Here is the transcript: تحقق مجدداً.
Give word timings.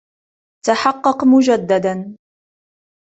تحقق 0.65 1.23
مجدداً. 1.25 2.17